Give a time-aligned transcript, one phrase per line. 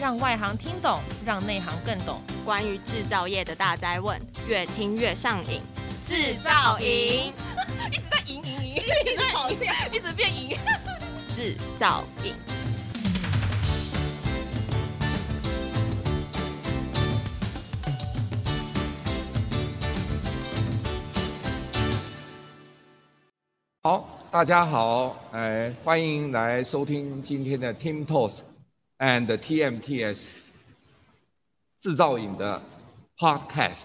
[0.00, 2.20] 让外行听懂，让内行更懂。
[2.44, 4.16] 关于制造业的大灾问，
[4.48, 5.60] 越听越上瘾。
[6.04, 7.32] 制造营
[7.90, 10.56] 一直在赢赢赢，一直跑掉， 一直变赢。
[11.28, 12.32] 制造营。
[23.82, 24.14] 好。
[24.30, 28.42] 大家好，哎，欢迎来收听今天的 TIMTOS
[28.98, 30.32] and TMTS
[31.78, 32.60] 制造影的
[33.16, 33.84] Podcast。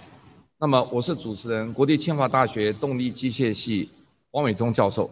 [0.57, 3.89] 那么我是主持人，国立清华大学动力机械系
[4.31, 5.11] 王伟忠教授。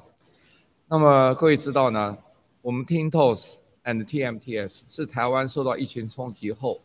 [0.88, 2.18] 那么各位知道呢，
[2.62, 6.82] 我们 TIMTOS and TMTS 是台湾受到疫情冲击后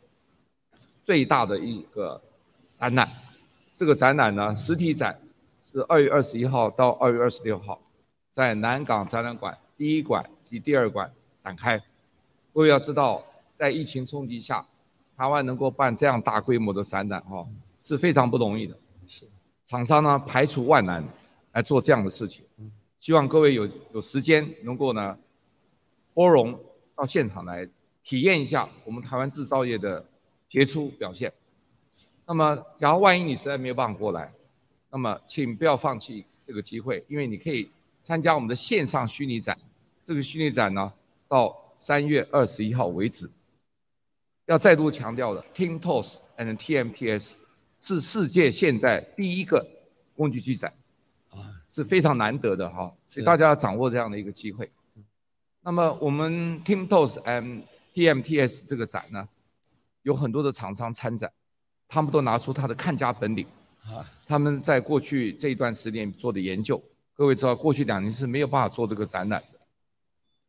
[1.03, 2.21] 最大的一个
[2.79, 3.09] 展览。
[3.75, 5.19] 这个展览呢，实体展
[5.73, 7.81] 是二月二十一号到二月二十六号。
[8.33, 11.11] 在南港展览馆第一馆及第二馆
[11.43, 11.83] 展开。
[12.57, 13.23] 各位要知道，
[13.59, 14.67] 在疫情冲击下，
[15.15, 17.47] 台湾能够办这样大规模的展览，哈，
[17.83, 18.75] 是非常不容易的。
[19.07, 19.25] 是，
[19.67, 21.05] 厂商呢排除万难
[21.53, 22.47] 来做这样的事情。
[22.99, 25.19] 希望各位有有时间能够呢，
[26.15, 26.59] 包容
[26.95, 27.69] 到现场来
[28.03, 30.03] 体验一下我们台湾制造业的
[30.49, 31.31] 杰出表现。
[32.25, 34.33] 那么，假如万一你实在没有办法过来，
[34.91, 37.69] 那么请不要放弃这个机会，因为你可以。
[38.03, 39.59] 参加我们的线上虚拟展，
[40.07, 40.91] 这个虚拟展呢，
[41.29, 43.31] 到三月二十一号为止。
[44.47, 47.35] 要再度强调的，TIMTOS and TMTS
[47.81, 49.67] 是世界现在第一个
[50.15, 50.73] 工具机展，
[51.31, 51.39] 啊，
[51.71, 54.71] 是非常难得的哈，所以大家要掌握这样的一个机会。
[55.63, 59.29] 那么我们 TIMTOS and TMTS 这个展呢，
[60.03, 61.33] 有很多的厂商参展，
[61.89, 63.45] 他们都拿出他的看家本领，
[63.83, 66.81] 啊，他们在过去这一段时间做的研究。
[67.15, 69.59] 各位知道，过去两年是没有办法做这个展览的。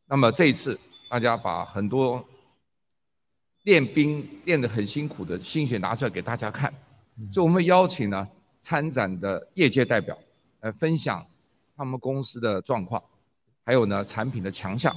[0.05, 0.79] 那么这一次，
[1.09, 2.23] 大家把很多
[3.63, 6.73] 练兵练得很辛苦的心血拿出来给大家看。
[7.31, 8.27] 所以我们邀请呢
[8.61, 10.17] 参展的业界代表
[10.61, 11.25] 来分享
[11.75, 13.01] 他们公司的状况，
[13.63, 14.95] 还有呢产品的强项，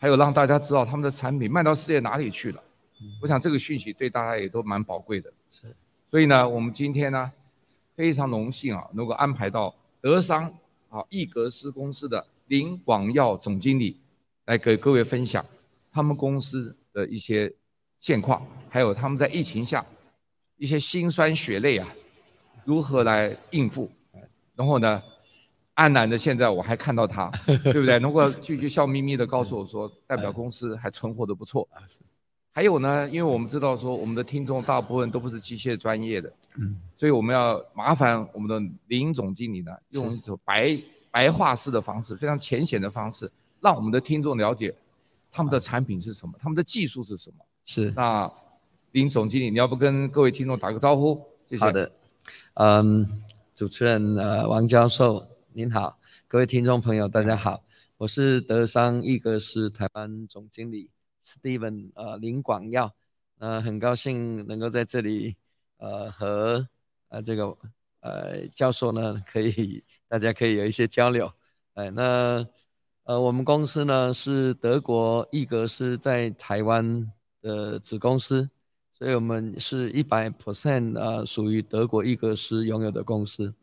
[0.00, 2.62] 还有让大家知道他们的产品卖到世界哪里去了。
[3.22, 5.32] 我想这个讯息对大家也都蛮宝贵的。
[5.50, 5.74] 是。
[6.10, 7.32] 所以呢，我们今天呢
[7.94, 10.52] 非常荣幸啊，能够安排到德商。
[10.90, 13.98] 啊，易格斯公司的林广耀总经理
[14.46, 15.44] 来给各位分享
[15.90, 17.52] 他们公司的一些
[18.00, 19.84] 现况，还有他们在疫情下
[20.56, 21.88] 一些辛酸血泪啊，
[22.64, 23.90] 如何来应付？
[24.54, 25.02] 然后呢，
[25.74, 27.98] 安然的现在我还看到他， 对不对？
[27.98, 31.68] 能够继续笑眯眯的告诉我说，代表公司还存活的不错。
[32.52, 36.32] 还有呢，因为我们知道说我们的听众大部分都不是机械专业的。
[36.56, 40.80] 嗯，所以我们要麻烦我们的林总经理呢，用一种白
[41.10, 43.28] 白话式的方式，非常浅显的方式，
[43.64, 44.76] 让我们的听众了解
[45.32, 47.36] 他们的产品是什么，他们的技术是什么。
[47.64, 48.30] 是，那
[48.92, 51.18] 林总经理，你要不跟各位听众打个招呼？
[51.48, 51.64] 谢谢。
[51.64, 51.90] 好的，
[52.56, 53.08] 嗯，
[53.54, 55.98] 主持人呃王教授您好，
[56.28, 57.64] 各位听众朋友大家好，
[57.96, 60.90] 我是德商易格斯台湾总经理
[61.24, 62.94] Steven 呃林广耀，
[63.38, 65.36] 呃很高兴能够在这里。
[65.78, 66.66] 呃，和
[67.08, 67.56] 呃这个
[68.00, 71.30] 呃教授呢，可以大家可以有一些交流。
[71.74, 72.46] 哎，那
[73.04, 77.10] 呃我们公司呢是德国易格斯在台湾
[77.42, 78.48] 的子公司，
[78.92, 83.54] 所以我们是一百 percent 呃属于德国易格斯拥有的公司。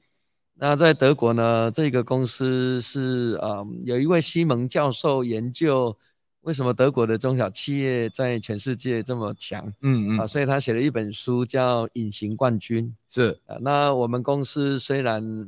[0.54, 5.98] 那在德国呢，这个公司是呃有一位西蒙教授研究。
[6.42, 9.64] 为什么德国的中小企业在全世界这么强？
[9.82, 12.96] 嗯嗯啊，所以他写了一本书叫《隐形冠军》。
[13.14, 15.48] 是啊，那我们公司虽然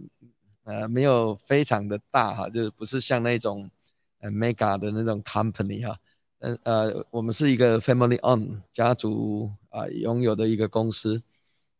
[0.65, 3.82] 呃没有非常的大哈，就是不是像那种呃
[4.31, 5.97] mega 的那种 company 哈，
[6.39, 11.21] 嗯呃，我们是一个 family owned 家族啊、呃、拥有的一个公司。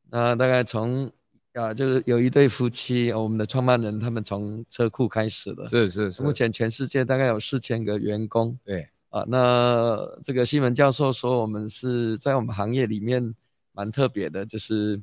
[0.10, 1.12] 那大概从
[1.54, 5.68] 啊就是有一对夫妻，我们的创办人他们从车库开始的。
[5.70, 6.24] 是是是。
[6.24, 8.58] 目前全世界大概有四千个员工。
[8.64, 8.88] 对。
[9.10, 13.36] 啊，那这个西门教授说，我们是在我们行业里面
[13.72, 15.00] 蛮特别的，就是，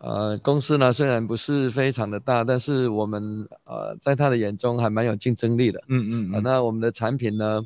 [0.00, 5.82] 呃，公司呢虽然不是非常的大，但是我们呃在他的眼中还蛮有竞争力的。
[5.88, 6.40] 嗯嗯，嗯、啊。
[6.42, 7.62] 那我们的产品呢，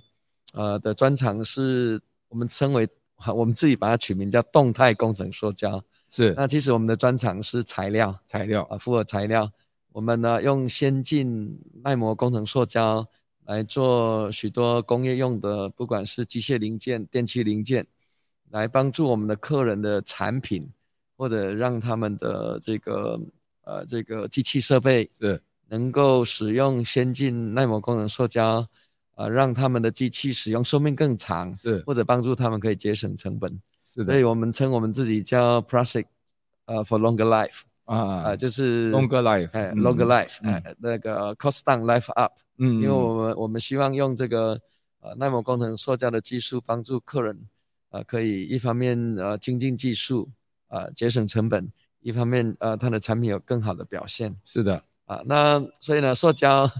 [0.52, 2.88] 呃的专长是我们称为，
[3.34, 5.82] 我们自己把它取名叫动态工程塑胶。
[6.08, 6.34] 是。
[6.36, 9.50] 那其实我们的专长是材料，材料啊，复合材料。
[9.92, 13.06] 我们呢用先进耐磨工程塑胶。
[13.46, 17.86] 来做许多工业用的，不管是机械零件、电器零件，
[18.48, 20.66] 来帮助我们的客人的产品，
[21.16, 23.20] 或者让他们的这个
[23.64, 25.40] 呃这个机器设备是。
[25.66, 28.64] 能够使用先进耐磨功能塑胶，
[29.16, 31.82] 呃，让他们的机器使用寿命更长，是。
[31.86, 33.50] 或者帮助他们可以节省成本。
[33.86, 36.04] 是的，所以我们称我们自己叫 Plastic
[36.66, 37.96] 呃 for longer life 啊。
[37.96, 40.52] 啊，就是 longer life，哎，longer life，嗯。
[40.52, 44.60] 哎，那个 cost down life up，嗯，因为我们我们希望用这个
[45.00, 47.48] 呃耐磨工程塑胶的技术帮助客人，
[47.88, 50.28] 呃，可以一方面呃精进技术，
[50.68, 51.70] 呃节省成本，
[52.00, 54.36] 一方面呃它的产品有更好的表现。
[54.44, 56.70] 是的，啊，那所以呢，塑胶。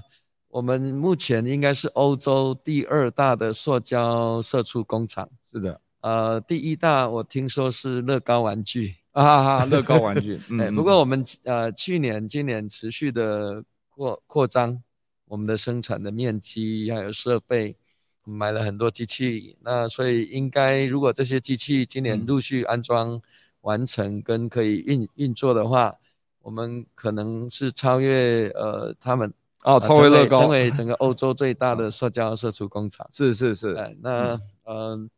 [0.49, 5.29] 我们目前应该是欧洲第二大的塑胶射出工厂。
[5.51, 10.39] 是的，呃，第一大我听说是乐高玩具啊乐高玩具。
[10.61, 14.81] 哎，不过我们呃去年、今年持续的扩扩张
[15.25, 17.77] 我们的生产的面积还有设备，
[18.23, 19.59] 买了很多机器。
[19.61, 23.21] 那所以应该如果这些机器今年陆续安装
[23.65, 25.95] 完成跟可以运运作的话，
[26.41, 29.33] 我们可能是超越呃他们。
[29.65, 33.09] 哦，超越乐高，成为整个欧洲最大的塑胶射出工厂。
[33.11, 35.09] 是是是，呃那嗯、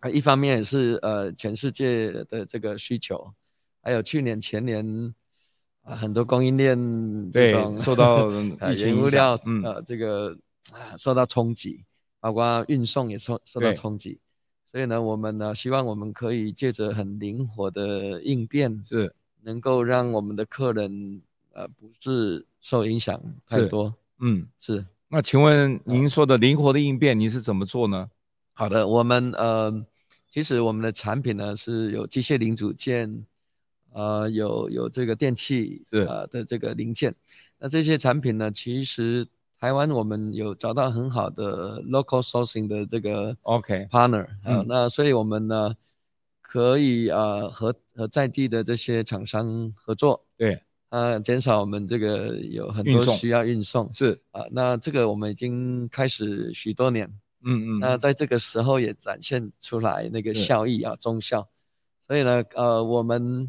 [0.00, 3.34] 呃，一方面也是呃全世界的这个需求，
[3.82, 5.14] 还有去年前年
[5.82, 8.28] 很多供应链这种受到
[8.60, 10.34] 呃原物料呃这个
[10.72, 11.84] 啊受到冲击，
[12.18, 14.18] 包括运送也受受到冲击，
[14.72, 21.22] 所以呢，我们呢希望我们可以借着很灵活的应变，是能够让我们的客人
[21.52, 22.44] 呃不是。
[22.64, 24.86] 受影响太多，嗯，是。
[25.08, 28.08] 那请问您说的灵活的应变，你是怎么做呢？
[28.52, 29.84] 好的，我们呃，
[30.28, 33.26] 其实我们的产品呢是有机械零组件，
[33.90, 37.12] 呃，有有这个电器呃的这个零件。
[37.58, 39.26] 那这些产品呢，其实
[39.62, 45.72] 台湾我们有找到很好的 local sourcing 的这个 OK partner，呃，那所以我们呢
[46.40, 50.60] 可以呃和和在地的这些厂商合作，对。
[50.88, 54.20] 呃，减少我们这个有很多需要运送，运送是。
[54.32, 57.06] 啊、呃，那这个我们已经开始许多年，
[57.44, 61.48] 嗯嗯，那在这个时候也展现出来那个效益啊，中效，
[62.04, 63.48] 所以呢，呃，我们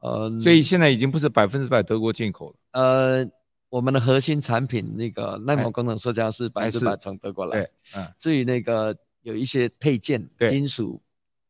[0.00, 3.30] 呃，所以现在已经不是百分之百德国进口了，呃，
[3.72, 11.00] 我们的核心产品那个耐磨工程塑胶是百分之百从德国来，对，嗯，至于那个有一些配件、金属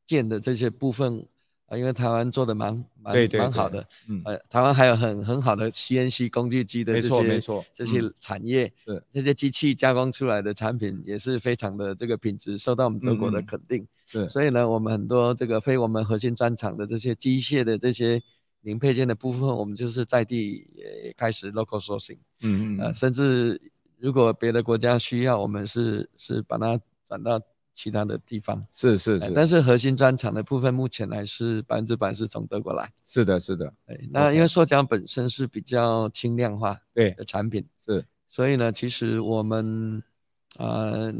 [0.06, 1.18] 件的这些部分。
[1.18, 1.28] 啊
[1.74, 7.40] 因为台湾做的蛮蛮蛮好的，嗯，呃，台湾还有很很好的 CNC 工具机的这些，
[7.72, 8.70] 这些产业，
[9.10, 18.22] 这些机器加工出来的产品也是非常的这个品质受到我们德国的肯定，是、嗯，所以呢，我们很多这个非我们核心专长的这些机械的这些
[18.62, 23.60] 零配件的部分，我们就是在地也开始 local sourcing，嗯嗯，呃，甚至
[23.98, 27.40] 如果别的国家需要，我们是是把它转到。
[27.74, 32.92] 其他的地方是是是，但是核心专长的部分目前还是百分之百是从德国来。
[33.06, 33.72] 是的，是的。
[34.10, 40.02] 那因为塑胶本身是比较轻量化对的产品，是，所以呢，其实我们
[40.58, 41.14] 呃，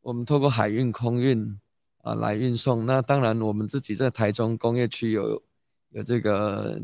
[0.00, 1.56] 我们透过海运、空运
[1.98, 2.84] 啊来运送。
[2.84, 5.40] 那当然，我们自己在台中工业区有
[5.92, 6.80] 有这个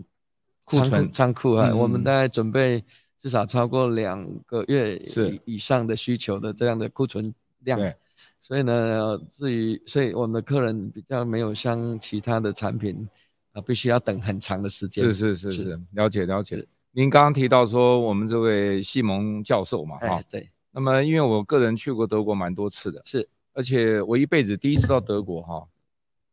[0.64, 2.82] 库存仓库啊，我们大概准备
[3.18, 7.78] 至少超过两个月以以上的需求的这样的库存量。
[7.78, 7.94] 对。
[8.40, 13.06] 所以呢，至于所以我们的客人比较没有像其他的产品
[13.52, 15.04] 啊，必须要等很长的时间。
[15.04, 16.66] 是是是是，是了解了解。
[16.92, 20.48] 您刚刚提到说我们这位西蒙教授嘛，哈、哎，对。
[20.70, 25.64] 那么因为我个人去过德国蛮多次的，是，而且我一辈子第一次到德国哈，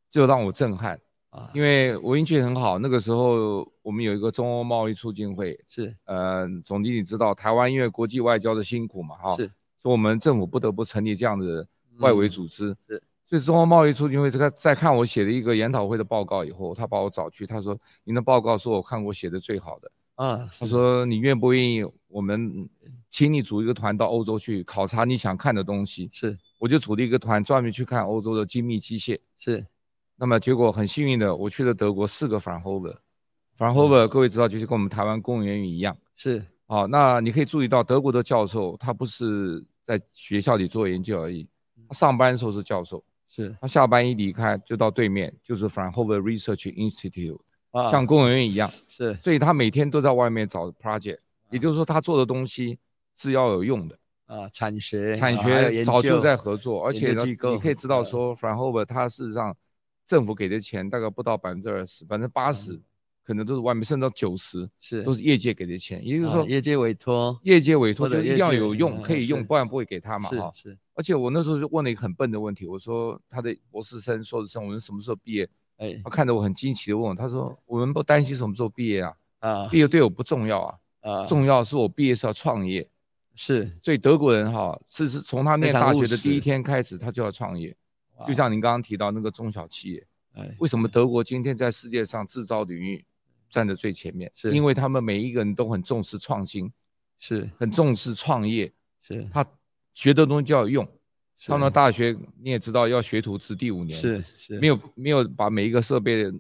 [0.10, 1.00] 就让我震撼
[1.36, 11.68] 啊，因为我运气很好，那个时候我们有一个中欧贸易促进会，是，呃，总经理知道台湾因为国际外交的辛苦嘛，哈，是，所以我们政府不得不成立这样的。
[12.00, 22.68] 外围组织、嗯、是，所以中欧贸易促进会这个在看我写的一个研讨会的报告以后，他把我找去，他说：“您的报告是我看过写的最好的。”啊，他说：“你愿不愿意我们
[23.10, 29.18] 请你组一个团到欧洲去考察你想看的东西？”是，我就组了一个团专门去看欧洲的精密机械。
[29.38, 29.66] 是，
[30.18, 35.96] 那么结果很幸运的，我去了德国四个 Fraunhofer，Fraunhofer 各位知道就是跟我们台湾公务员一样。
[36.16, 41.48] 是，好，那你可以注意到德国的教授他不是在学校里做研究而已。
[41.88, 47.38] 他上班的时候是教授，是他下班一离开就到对面，就是 Fraunhofer Research Institute，
[47.72, 51.18] 啊，像公务员一样， 是，所以他每天都在外面找 project，
[51.52, 52.80] 也就是说他做的东西
[53.16, 59.56] 是要有用的啊，产学产学早就在合作，而且呢，你可以知道说 Fraunhofer 他事实上
[60.06, 62.82] 政府给的钱大概不到百分之二十，百分之八十。
[63.28, 70.52] 可能都是外面，甚至到九十是都是业界给的钱，也就是说业界委托，业界委托就一定要有用，可以用，不然不会给他嘛哈。
[70.54, 75.50] 是，而且我那时候就问了一个很笨的问题，我说他的博士生、硕士生，我们什么时候毕业？
[75.78, 82.88] 哎，他看着我很惊奇的问我，他说我们不担心什么时候毕业啊，啊，毕业对我不重要啊，啊，重要是我毕业是要创业，
[83.34, 87.76] 是，所以德国人哈是是从他念大学的第一天开始，他就要创业，
[88.28, 90.08] 就像您刚刚提到那个中小企业。
[90.34, 93.06] 哎，为什么德国今天在世界上制造领域
[93.50, 94.30] 站在最前面？
[94.34, 96.72] 是因为他们每一个人都很重视创新，
[97.20, 99.46] 是很重视创业，是他
[99.94, 100.86] 学的东西就要用。
[101.38, 106.32] 上了大学你也知道要学徒制第五年，是是没有没有把每一个设备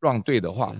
[0.00, 0.76] 让对的话，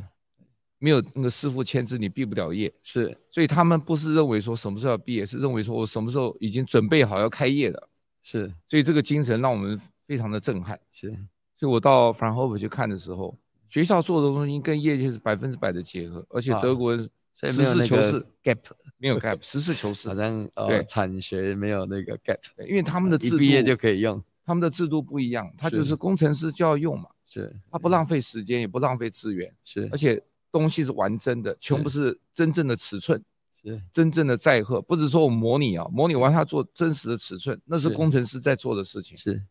[0.78, 2.72] 没有那个师傅签字，你毕不了业。
[2.82, 7.88] 是，所以他们不是认为说什么时候要毕业，是认为说我什么时候已经准备好要开业了。
[8.22, 10.78] 是，所以这个精神让我们非常的震撼。
[10.90, 11.10] 是，
[11.56, 13.36] 所以我到 Fraunhofer 去看的时候，
[13.68, 18.58] 学校做的东西跟业界是百分之百的结合，而且德国人实事求是，gap
[18.98, 32.18] 没有 gap，实事求是，好像呃对产学没有那个 gap，因为他们的制度一毕业就可以用，他们的制度不一样，他就是工程师就要用嘛，是，他不浪费时间，也不浪费资源，是，而且东西是完真的，全部是。
[32.32, 33.80] 真正的尺寸，是。
[33.90, 37.88] 真正的载荷，不是说我模拟啊，模拟完他做真实的尺寸，那是。
[37.88, 39.42] 工程师在做的事情，是，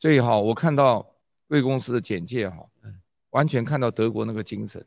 [0.00, 1.06] 所以哈，我看到
[1.46, 2.66] 贵公司的简介哈，
[3.30, 4.84] 完全看到德国那个精神，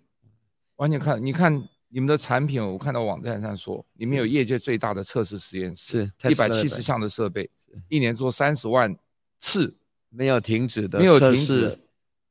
[0.75, 1.69] 完全看，你看。
[1.95, 7.47] 你们的产品，我看到网站上说，你们有业界最大的测试实验室，是一百七十项的设备，
[7.87, 8.97] 一年做三十万
[9.39, 9.77] 次，
[10.09, 11.77] 没有停止的，没有停止。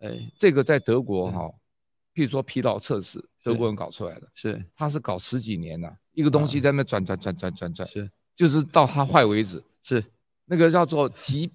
[0.01, 1.43] 哎，这个在德国哈，
[2.13, 10.05] 譬如说疲劳测试，德国人搞出来的，是，他是搞十几年了，一个东西在那转转转转转转，是，就是到它坏为止，是，
[10.47, 11.49] 那个叫做几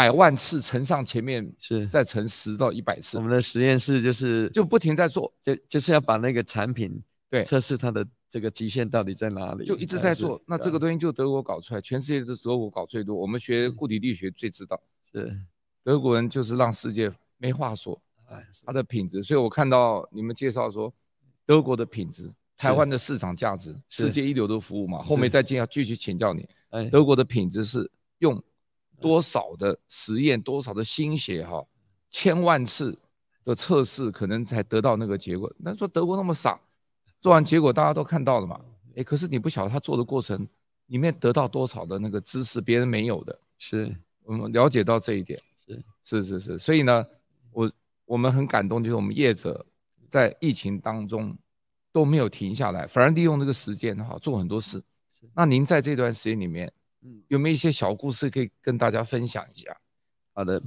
[0.00, 3.18] 百万次乘上前面，是再乘十到一百次。
[3.18, 7.02] 我们的实验室就是就不停在做，就就是要把那个产品。
[7.28, 9.66] 对，测试它的这个极限到底在哪里？
[9.66, 10.42] 就一直在做。
[10.46, 13.14] 那这个东西就德国搞出来，全世界都是德国搞最多。
[13.14, 14.80] 我们学固体力学最知道，
[15.12, 15.38] 是
[15.84, 18.00] 德国人就是让世界没话说。
[18.30, 19.22] 哎，它的品质。
[19.22, 20.90] 所以我看到你们介绍说，
[21.44, 25.02] 德国的品质，台湾的市场价值，世界一流的服务嘛。
[25.02, 26.48] 后面再进要继续请教你，
[26.90, 27.90] 德国的品质是
[28.20, 28.42] 用
[29.00, 31.64] 多少的实验，多少的心血哈，
[32.10, 32.98] 千万次
[33.44, 35.52] 的测试，可能才得到那个结果。
[35.58, 36.60] 那说德国那么傻。
[37.20, 38.58] 做完结果大家都看到了嘛？
[38.94, 40.48] 诶，可是你不晓得他做的过程
[40.86, 43.38] 里面得到多少的那个知识，别人没有的。
[43.58, 45.38] 是我们了解到这一点。
[45.56, 47.06] 是是是是，所以呢，
[47.52, 47.70] 我
[48.06, 49.64] 我们很感动，就是我们业者
[50.08, 51.36] 在疫情当中
[51.92, 54.82] 都没有停下来，反而利用这个时间哈做很多事。
[55.34, 59.76] 那您在这段时间里面，嗯，有没有一些小故事可以跟大家分享一下？
[60.32, 60.62] 好的，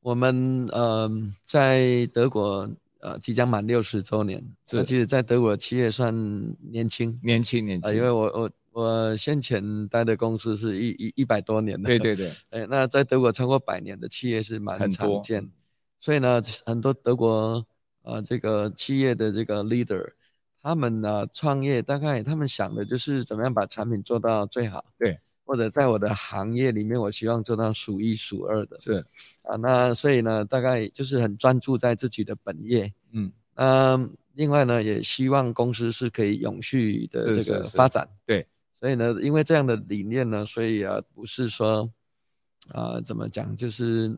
[0.00, 1.10] 我们呃
[1.44, 2.70] 在德国。
[3.02, 6.14] 呃，即将满六十周年，这其实，在德国企业算
[6.70, 7.88] 年轻，年轻，年轻。
[7.88, 12.30] 呃，因为我我我先前待的公司是一一一百多年的，对对对。
[12.50, 15.50] 哎，那在德国超过百年的企业是蛮常见，
[15.98, 17.66] 所以呢，很多德国
[18.02, 20.12] 呃这个企业的这个 leader，
[20.62, 25.18] 他们呢创业，大概他们想的就是怎么样把产品做到最好，对。
[25.50, 28.78] 或者在我的行业里面，我希望做到数一数二的。
[28.78, 29.04] 是
[29.42, 32.92] 啊，那所以呢，大概就是很专注在自己的本业。
[33.10, 38.04] 嗯，那另外呢，也希望公司是可以永续的这个发展。
[38.04, 41.90] 是是是对，所以呢，因为这样的理念呢，所以啊，不是说
[42.68, 44.16] 啊，怎么讲，就是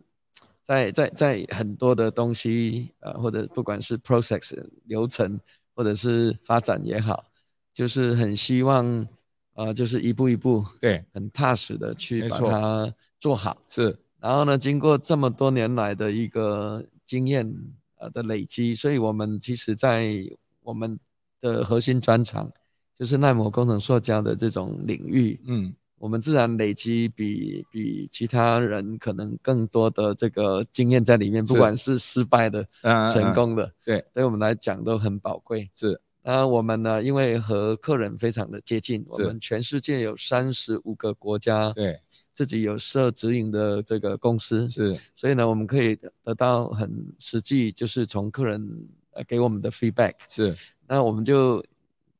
[0.60, 5.40] 在在在很多的东西啊，或者不管是 process 流程，
[5.74, 7.24] 或者是发展也好，
[7.72, 9.08] 就是很希望。
[9.54, 13.56] 啊、呃，就是一步一步，对，很踏实的去把它做好。
[13.68, 17.54] 是，然后呢，经过这么多年来的一个经验
[17.98, 20.14] 呃的累积，所以我们其实，在
[20.62, 20.98] 我们
[21.40, 22.50] 的核心专长，
[22.98, 32.66] 就是耐磨工程塑胶的这种领域，嗯，我们自然累积比比其他人可能更多的这个经验在里面，不管是失败的、
[33.12, 35.70] 成功的，对，对我们来讲都很宝贵。
[35.74, 36.00] 是。
[36.24, 37.02] 那我们呢？
[37.02, 41.98] 因为和客人非常的接近，我们全世界有三十五个国家，对，
[42.32, 50.56] 自己有设直营的这个公司，是，所以呢，我们可以得到很实际，就是从客人呃给我们的 feedback，是。
[50.86, 51.60] 那我们就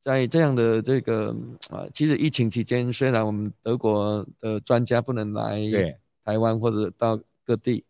[0.01, 1.33] 在这样的这个
[1.69, 5.61] 啊，其实疫情期间，虽然我们德国的专家不能来
[6.25, 7.85] 台湾或者到各地，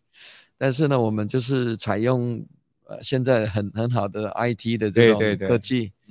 [0.59, 2.45] 但是呢，我们就是采用。
[2.85, 5.47] 呃，现在很很好的 IT 的这种科技，对对对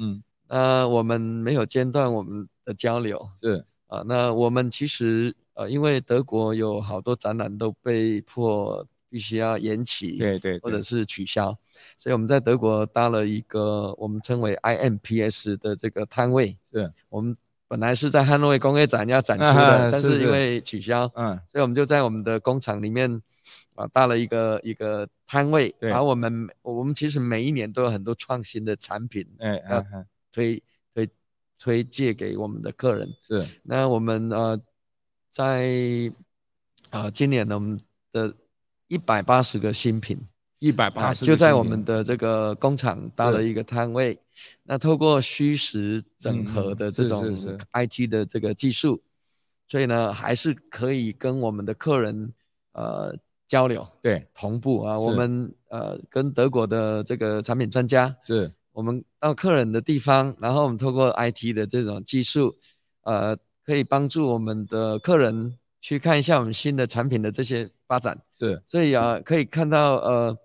[0.03, 3.65] 嗯，那我们没有间断我们的交流，是。
[3.87, 11.57] 啊，那我们其实呃，因为德国有好多展览都被迫必须要延期，对，对对，或者是取消，
[11.97, 16.93] 所以我们在德国搭了一个我们称为 IMPS 的这个摊位，是。
[17.09, 17.37] 我们
[17.69, 20.21] 本来是在汉诺威工业展要展出的，啊、但是。
[20.21, 23.23] 因为取消，嗯，所以我们就在我们的工厂里面。
[23.75, 29.85] 啊，搭了一个一个摊位，然后我们我们其实每一年都有很多创新的产品，哎，要
[30.31, 30.63] 推
[30.95, 31.09] 推
[31.59, 33.09] 推介给我们的客人。
[33.21, 34.61] 是，那我们呃，
[35.31, 35.73] 在
[36.91, 37.81] 啊今年呢，我们
[38.13, 38.35] 的
[38.89, 40.21] 一百八十个新品，
[40.59, 44.19] 一百八十，就在我们的这个工厂搭了一个摊位。
[44.65, 47.23] 那透过虚实整合的这种
[47.73, 49.01] IT 的这个技术，
[49.69, 52.33] 所以呢，还是可以跟我们的客人
[52.73, 53.15] 呃
[53.53, 54.99] 交流，对，同步啊。
[54.99, 58.51] 我们呃跟德国的这个产品专家，是。
[58.73, 62.57] 我们到客人的地方，然后我们透过 IT 的这种技术，
[63.03, 68.19] 呃，可以帮助我们的客人去看一下我们新的产品的这些发展。
[68.31, 70.39] 是，所以啊，可以看到呃，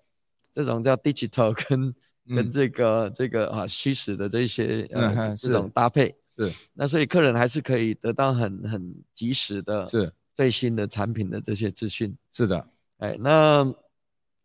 [0.52, 1.96] 这种叫 digital 跟
[2.36, 6.14] 跟这个、嗯、这个啊虚实的这些呃、嗯、这种搭配。
[6.36, 10.12] 是，那所以客人还是可以得到很很及时的是。
[10.36, 12.16] 最新的产品的这些资讯。
[12.32, 13.74] 是的，哎，那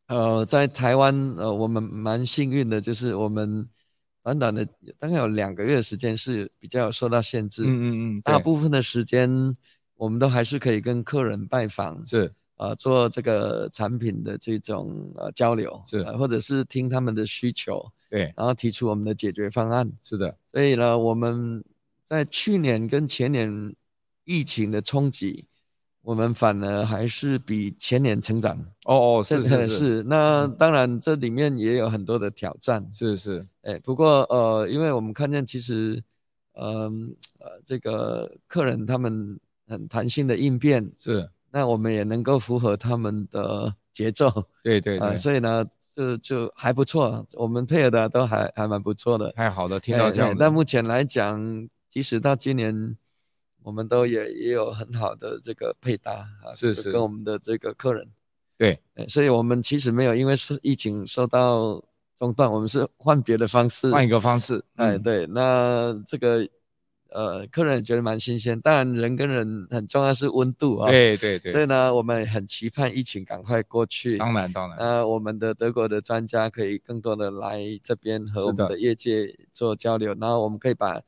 [0.08, 3.68] 呃在台湾呃我们蛮幸运的，就是我们
[4.22, 4.64] 短短的
[4.98, 7.62] 大概有两个月的时间是比较受到限制。
[7.64, 9.56] 嗯嗯嗯，大部分的时间
[9.96, 12.06] 我们都还是可以跟客人拜访。
[12.06, 12.32] 是。
[12.56, 20.36] 呃，做这个产品的这种呃交流，是、呃，或者是听他们的需求，对，然后提出我们的解决方案，是的。
[20.52, 21.64] 所以呢，我们
[22.06, 23.74] 在去年跟前年
[24.22, 25.46] 疫情的冲击，
[26.02, 28.58] 我们反而还是比前年成长。
[28.84, 30.02] 哦 哦，是是是，是。
[30.02, 33.46] 那当然这里面也有很多的挑战，是是。
[33.62, 36.02] 哎，不过呃，因为我们看见其实，
[36.54, 41.28] 嗯呃，呃，这个客人他们很弹性的应变是。
[41.54, 44.26] 那我们也能够符合他们的节奏，
[44.62, 45.62] 对对对、呃，所以呢，
[45.94, 50.36] 就就还不错，我们配合的都还还蛮不错的，太好了，听到这样、欸。
[50.38, 52.96] 但目前来讲，即使到今年，
[53.62, 56.12] 我们都也也有很好的这个配搭
[56.44, 58.06] 啊，是是，跟我们的这个客人，
[58.58, 61.82] 对，欸、所以我们其实没有因为是疫情受到
[62.16, 66.46] 中断，我们是换别的方式，换一个方式，哎、嗯，对，那这个。
[67.14, 74.16] 呃，客人也觉得蛮新鲜，当然人跟人很重要是温度啊，对对对，所以呢，我们很期盼疫情赶快过去。
[74.16, 81.02] 当然当然，呃，我们的德国的专家可以更多的来这边和我们的业界做交流，然后我们可以把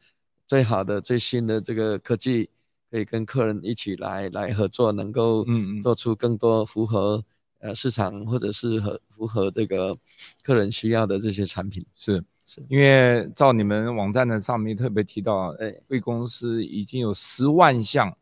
[0.54, 2.48] 最好的最新的这个科技，
[2.88, 7.24] 可以跟客人一起来来合作，能够嗯做出更多符合
[7.58, 9.98] 呃市场或者是和符合这个
[10.44, 11.84] 客人需要的这些产品。
[11.96, 12.24] 是。
[12.68, 18.16] 因为照你们网站的上面特别提到，哎，贵公司已经有十万项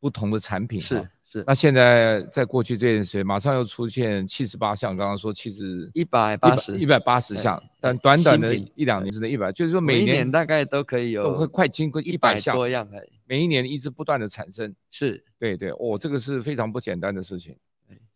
[0.00, 1.44] 不同的产品，是是。
[1.46, 12.88] 那现在在过去这段时间，马上又出现七十八项，刚刚说七十一百八十一百八十项，但短短的一两年之内一百，就是说每年，每一年大概都可以有，都会快经过一百项多样，
[13.26, 17.56] 每一年一直不断的产生，是对对，哦，这个是非常不简单的事情，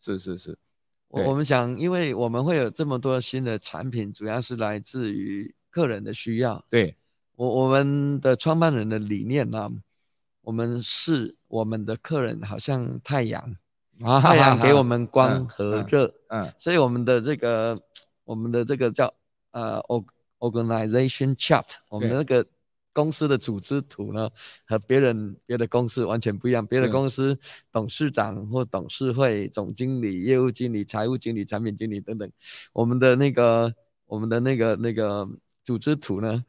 [0.00, 0.58] 是是是。
[1.08, 6.64] 我们想，因为我们会有这么多新的产品，主要是来自于客人的需要。
[6.68, 6.96] 对，
[7.36, 9.70] 我我们的创办人的理念呢，
[10.44, 13.56] 我们是我们的客人，好像太阳，
[14.22, 16.14] 太阳给我们光和热。
[16.28, 17.80] 嗯，所以我们的这个，
[18.24, 19.12] 我们的这个叫
[19.50, 19.80] 呃
[20.38, 22.46] ，organization chart，我们的那个。
[22.96, 24.30] 公司的组织图呢，
[24.64, 26.64] 和别人别的公司完全不一样。
[26.64, 27.36] 别的公司
[27.72, 32.30] 董事长或董事会、总经理、业务经理、财务经理、产品经理等等，
[32.72, 33.74] 我们的那个
[34.06, 35.28] 我们的那个那个
[35.64, 36.44] 组织图呢，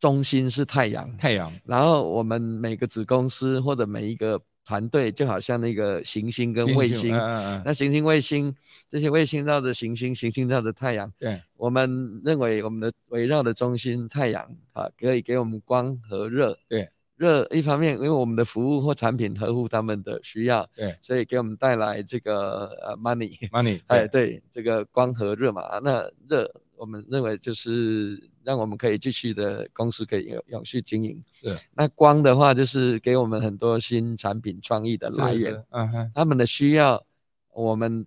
[0.00, 1.52] 中心是太阳，太阳。
[1.64, 4.40] 然后我们每个子公司或者每一个。
[4.62, 7.16] 团队就好像那个行星跟卫星，
[7.64, 8.54] 那行星、卫星
[8.86, 11.12] 这些卫星绕着行星，行星绕着太阳。
[11.18, 16.56] 对，我们认为我们的围绕的中心太阳啊，可以给我们光和热。
[16.68, 20.64] 对，热一方面，因为我们的服务或产品合乎他们的需要。
[20.76, 23.80] 对，所以给我们带来这个呃 money，money。
[23.88, 26.48] 哎，对，这个光和热嘛，那热
[26.80, 28.28] 我们认为就是。
[28.42, 31.22] 让我们可以继续的公司可以有永续经营。
[31.30, 35.62] 是，那光的话就是给我们很多新产品创意的来源。
[35.68, 37.04] 嗯哼，他们的需要
[37.52, 38.06] 我们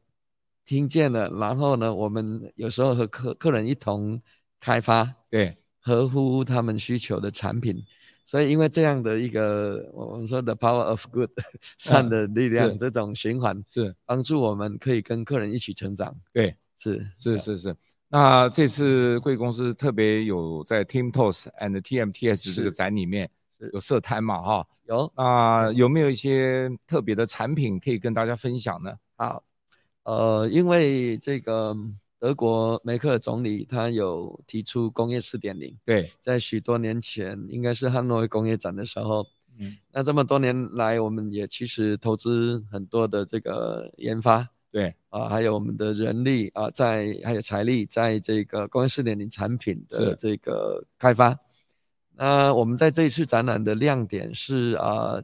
[0.66, 4.20] 听见了，然后呢，我们有时候和客客人一同
[4.60, 7.84] 开发，对，合乎他们需求的产品。
[8.26, 11.30] 所以因为这样的一个我们说的 power of good
[11.78, 16.20] 善的力量，这种循环是帮助我们可以跟客人一起成长。
[16.34, 17.76] 对，是是是是。
[18.14, 23.28] 那这次贵公司特别有在 Team TOS and TMTS 这个展里面
[23.74, 24.68] 有设摊嘛哈？
[24.86, 25.12] 有。
[25.18, 28.94] 那有没有一些特别的产品可以跟大家分享呢？
[29.16, 29.44] 好，
[30.04, 31.76] 呃，因为这个
[32.20, 39.26] 德国梅克尔总理他有提出工业四点零，对，在许多年前应该是汉诺威工业展的时候，
[39.58, 44.53] 嗯，那这么多年来我们也其实投资很多的这个研发。
[44.74, 44.94] 对。
[45.10, 51.38] 啊，还有我们的人力啊，在还有财力，在这个工业四点零产品的这个开发。
[52.16, 55.22] 那我们在这一次展览的亮点是啊，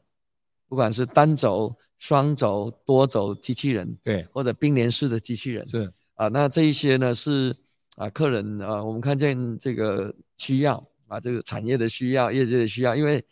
[0.67, 5.91] 不管是单轴、双轴、多轴机器人，对，或者并联式的机器人，是。
[6.13, 7.55] 啊，那这一些呢是
[7.95, 13.23] 啊客人啊，我们看见这个需要啊，这个产业的需要，业界的需要，因为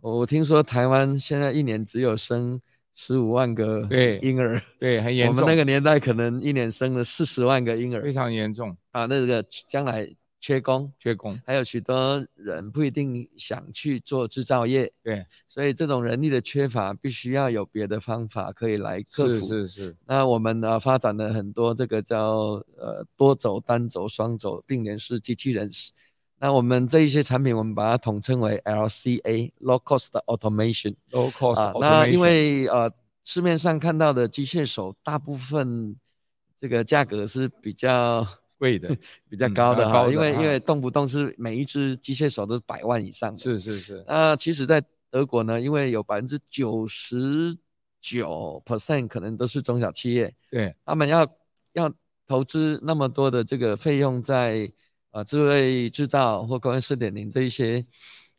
[0.00, 2.60] 我听说台湾现在一年只有生
[3.02, 5.36] 十五万个对 婴儿，对，对，很严重。
[5.36, 9.06] 我们那个年代可能一年生了四十万个婴儿，非常严重啊。
[9.06, 10.06] 那个将来。
[10.42, 19.46] 缺工，缺工，还有许多人不一定想去做制造业，对，所以这种人力的缺乏，必须要有别的方法可以来克服。
[19.46, 19.96] 是是是。
[20.06, 22.18] 那我们呢发展了很多这个叫
[22.78, 25.70] 呃多轴、单轴、双轴并联式机器人。
[26.40, 30.96] 那我们这一些产品，我们把它统称为 LCA（Low Cost Automation）。
[31.12, 31.80] Low Cost Automation。
[31.80, 32.90] 那因为呃
[33.22, 35.94] 市面上看到的机械手，大部分
[36.56, 38.26] 这个价格是比较。
[38.60, 38.94] 贵的
[39.26, 43.38] 比较高的哈，因为因为动不动是每一只机械手都是百万以上的。
[43.38, 44.04] 是是是。
[44.06, 47.56] 那其实，在德国呢，因为有百分之九十
[48.02, 51.26] 九 percent 可能都是中小企业，对，他们要
[51.72, 51.90] 要
[52.26, 54.70] 投资那么多的这个费用在
[55.10, 57.84] 呃智慧制造或工业四点零这一些，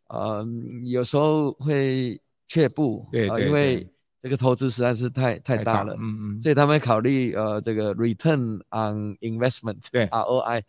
[0.07, 0.45] 呃，
[0.83, 3.87] 有时候会却步，对，对，对，因为。
[4.23, 10.61] 这个投资实在是太太大了，嗯嗯，所以他们考虑呃这个 return on investment，对，ROI。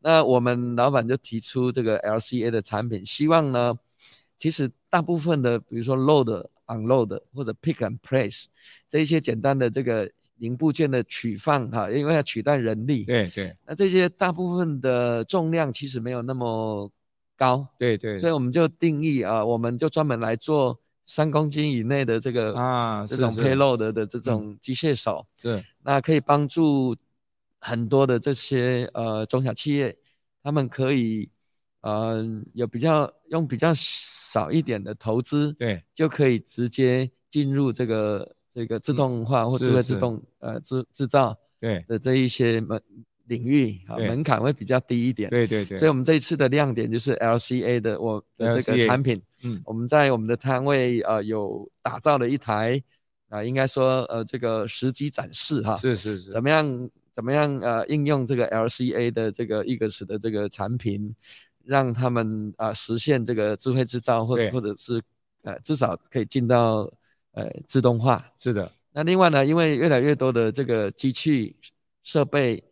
[0.00, 3.76] 那我们老板就提出这个 LCA 的产品，希望呢，
[4.38, 8.44] 其实大部分的比如说 load、unload 或者 pick and place
[8.88, 10.08] 这一些简单的这个
[10.40, 13.56] 零部件的取放哈，因为要取代人力，对对。
[13.64, 16.90] 那这些大部分的重量其实没有那么
[17.36, 18.18] 高，对对。
[18.18, 20.80] 所以我们就定义啊，我们就专门来做。
[21.06, 26.94] 三公斤以内的这个啊，这种 payload 的的这种机械手，是，是那可以帮助
[27.58, 29.96] 很多的这些呃中小企业，
[30.40, 31.28] 他们可以
[31.80, 41.84] 呃有比较用比较少一点的投资，对，就可以直接进入这个这个自动化或智慧自动呃制制造对。
[41.86, 42.82] 的这一些门
[43.26, 49.22] 领域啊门槛会比较低一点，对对对，所以我们这一次的亮点就是 LCA 的我的这个产品。
[49.44, 52.82] 嗯，我们在我们的摊位呃有打造了一台
[53.28, 61.14] 啊、呃，应该说呃这个实机展示哈，是是是，怎么样怎么样呃应用这个 LCA 的这个 EAGS 的这个产品，
[61.64, 65.00] 让他们啊、呃、实现这个智慧制造或者或者是
[65.42, 66.92] 呃至少可以进到
[67.32, 68.32] 呃自动化。
[68.38, 71.56] 是的，那另外呢，因为越来越多的这个机器
[72.02, 72.62] 设备。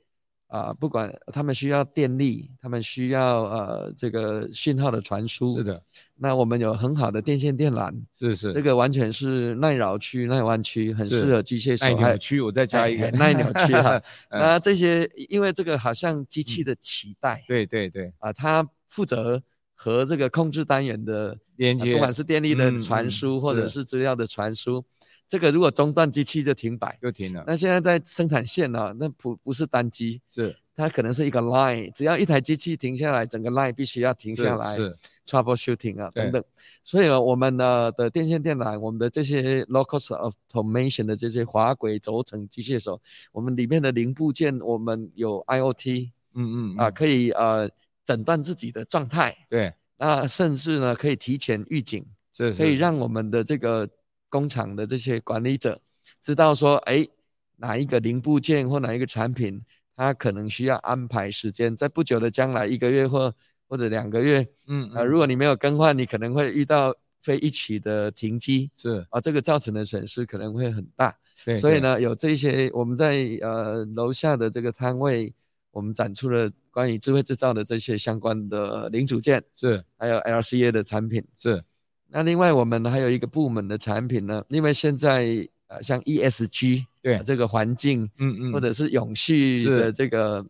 [0.48, 5.82] 啊，不管他们需要电力，他们需要呃这个信号的传输，是的。
[6.16, 11.84] 那我们有很好的电线电缆，是是，这个完全是耐扰区、耐弯曲，很适合机械手。
[11.84, 14.02] 耐扭曲，我再加一个耐扭区哈。
[14.32, 19.42] 那这些因为这个好像机器的脐带，对对对，啊，它负责
[19.74, 24.84] 和这个控制单元的连接，不管是电力的传输或者是资料的传输。
[25.28, 27.44] 这个如果中断，机器就停摆，就停了。
[27.46, 28.94] 那现在在生产线呢、啊？
[28.98, 36.42] 那不不是单机，是它可能是一个 line，只要一台机器停下来，整个 line 必须要停下来，是，是 troubleshooting 啊等等。
[36.82, 42.98] 所以呢我们呢的电线电缆，我们的这些 low-cost automation 的这些滑轨轴承机械手，
[43.30, 47.68] 我们里面的零部件，我们有 IoT，嗯嗯，嗯啊，可以呃
[48.02, 53.88] 诊断自己的状态，对，那甚至呢可以提前预警，是，是可以让我们的这个。
[54.30, 55.80] 工厂的这些管理者
[56.20, 57.08] 知道说，哎，
[57.56, 59.58] 哪一个零部件或哪一个产品，
[59.96, 63.34] 它可能需要安排时间，在不久的将来，一个月或
[63.66, 71.16] 或者两个月，嗯，啊，呃，如果你没有更换，你可能会遇到非一起的停机，是啊，这个造成的损失可能会很大。
[71.46, 75.32] 对，所以呢，有这些我们在呃楼下的这个摊位，
[75.70, 81.64] 我们展出了关于智慧制造的这些相关的零组件，是，还有 LCA 的产品，是。
[82.06, 90.46] 那另外我们还有一个部门的产品呢，因为现在呃像 ESG 对、呃、这个环境，嗯嗯，或者是永续的这个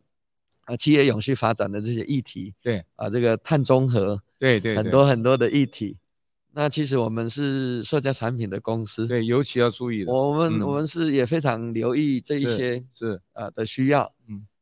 [0.66, 2.84] 啊企业永续发展的这些议题，对。
[2.96, 5.96] 啊这个碳中和，对对，很多很多的议题。
[6.52, 10.12] 那其实我们是塑胶产品的公司，对，尤其要注意的。
[10.12, 14.17] 我们、嗯、我们是也非常留意这一些是，是啊的需要，嗯，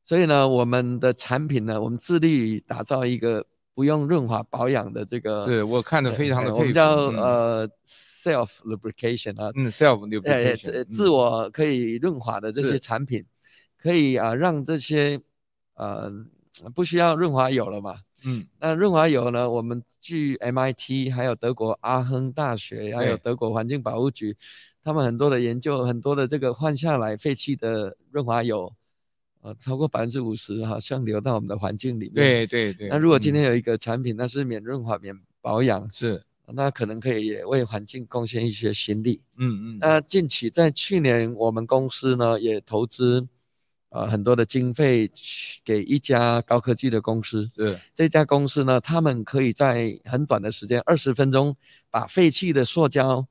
[0.07, 3.45] 所以呢，我们的产品呢，我们致力于打造一个。
[3.77, 13.23] 不用润滑保养的这个，是我看的非常的，我们叫呃 self lubrication 啊，嗯 self lubrication，呃自我可以润滑的这些产品，
[13.77, 15.21] 可以啊让这些
[15.75, 16.11] 呃
[16.75, 24.35] 不需要润滑油了嘛，嗯，那润滑油呢，我们据 MIT 还有德国阿亨大学还有德国环境保护局，
[24.83, 28.73] 他们很多的研究，很多的这个换下来废弃的润滑油。
[29.47, 32.15] 呃，超过百分之五十好像流到我们的环境里面。
[32.15, 32.89] 对对对。
[32.89, 39.21] 那如果今天有一个产品，那是免润滑、免保养，是，那可能可以也为环境贡献一些心力。
[39.37, 39.79] 嗯嗯。
[39.79, 43.25] 那近期在去年，我们公司呢也投资，
[43.91, 45.09] 呃很多的经费
[45.65, 47.49] 给一家高科技的公司。
[47.55, 51.57] 是这家公司呢，他们可以在很短的时间，二十分钟，
[51.89, 53.25] 把废弃的塑胶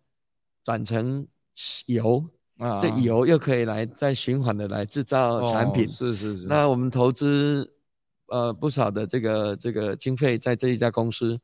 [0.63, 1.27] 转成
[1.87, 2.23] 油，
[2.57, 5.85] 啊，这油又可以来再循环的来制造产品。
[5.85, 6.45] 哦、是是是。
[6.45, 7.69] 那我们投资
[8.27, 11.39] 呃不少的这个这个经费在这一家公司。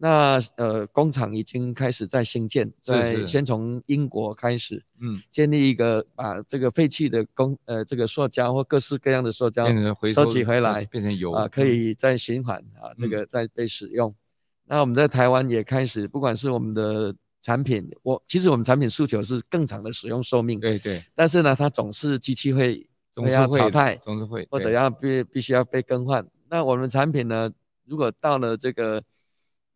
[0.00, 9.66] 那呃，工厂已经开始在兴建，在先从英国开始，嗯，建立一个把这个废弃的工呃这个塑胶或各式各样的塑胶
[10.14, 14.14] 收集回来，变成油啊，可以再循环啊，这个再被使用。
[14.66, 17.12] 那我们在台湾也开始，不管是我们的
[17.48, 21.02] 产品，我其实我们产品诉求是更长的使用寿命，对对。
[21.14, 26.26] 但是呢，它总是机器会会要淘汰，总是会或者要必必须要被更换。
[26.50, 27.50] 那我们产品呢，
[27.86, 29.02] 如果到了这个。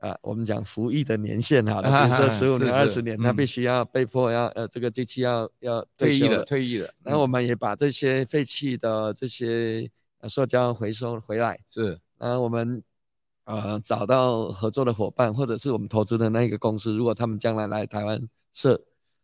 [0.03, 6.93] 啊，我们讲服役的年限哈，比如说十五年、二十年，它必须要被迫要呃，这个机器要要退役的，退役的。
[7.05, 9.89] 那我们也把这些废弃的这些
[10.29, 12.01] 塑胶回收回来，是。
[12.19, 12.83] 然后我们
[13.45, 18.81] 呃找到合作的伙伴，或者是我们投资的那一个公司，如果他们将来来台湾设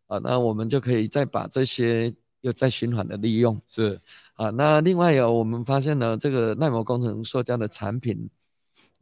[0.07, 3.99] 啊，那我们就可以再把这些又再循环的利用，是。
[4.33, 8.29] 啊，那另外有我们发现呢，这个耐磨工程塑胶的产品。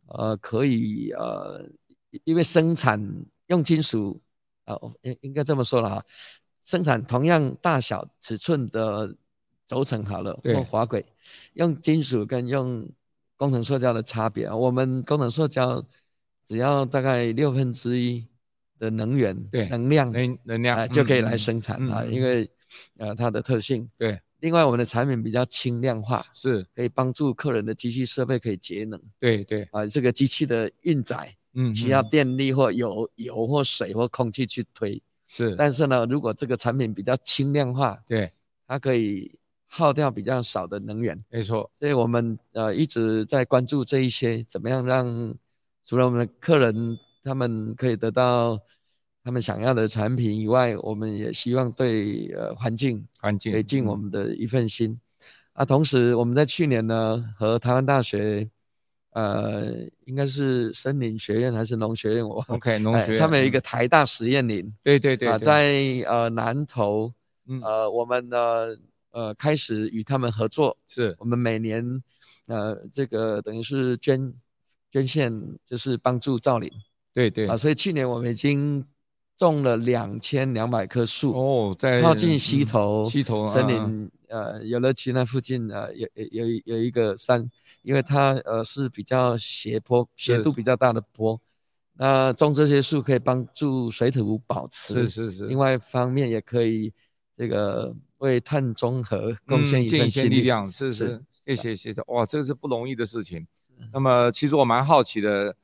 [0.10, 1.70] 呃，可以呃，
[2.24, 2.98] 因为生产
[3.48, 4.18] 用金属
[4.64, 6.06] 啊，应、呃、应该这么说了哈，
[6.62, 9.14] 生产同样大小尺寸的
[9.68, 11.06] 轴承好了或滑轨，
[11.56, 12.90] 用金属跟用
[13.38, 15.82] 工程塑胶的差别啊，我们工程塑胶
[16.44, 18.28] 只要大概六分之一
[18.80, 22.50] 的能源对能量能能量、呃、就可以来生产啊，嗯嗯、因为
[22.98, 23.90] 呃它的特性。
[23.98, 24.20] 对。
[24.40, 26.64] 另外，我们的产品比较轻量化，是。
[26.76, 29.02] 可以帮助客人的机器设备可以节能。
[29.20, 29.68] 对对。
[29.72, 35.02] 啊，这个机器的运载，嗯，需要电力或油、嗯、油或水或空气去推。
[35.26, 38.32] 是，但是呢，如果这个产品比较轻量化，对，
[38.68, 41.24] 它可以耗掉比较少的能源。
[41.30, 45.36] 没错，所以我们呃一直在关注这一些，怎么样让
[45.86, 48.60] 除了我们的客人他们可以得到。
[49.24, 54.92] 他们想要的产品以外，我们也希望对呃环境环境，可以尽我们的一份心。
[54.92, 55.00] 嗯、
[55.52, 58.50] 啊，同时我们在去年呢，和台湾大学，
[59.12, 59.66] 呃，
[60.06, 65.76] 应该是森林学院还是农学院，我 OK 农学院、哎，他们有一个台大实验林，对对对，对，啊，在
[66.08, 67.12] 呃南投，
[67.50, 68.38] 嗯呃，我们呢
[69.18, 71.16] 呃开始与他们合作，是。
[71.20, 71.84] 我们每年
[72.46, 74.34] 呃这个等于是捐
[74.92, 75.32] 捐献，
[75.66, 76.70] 就是帮助造林，
[77.14, 77.48] 对对。
[77.48, 78.86] 啊，所以去年我们已经。
[79.40, 87.48] 种了两千两百棵树哦，在靠近溪头，溪头森林，呃，游乐区那附近，呃，有有有有一个山，
[87.84, 91.40] 因为它呃是比较斜坡，斜度比较大的坡，
[91.94, 96.92] 那种这些树可以帮助水土保持，是是是，另外一方面也可以
[97.38, 103.46] 这个为碳中和贡献一份心力量，是是，谢谢谢谢，哇，这个是不容易的事情。
[103.94, 105.56] 那么其实我蛮好奇的，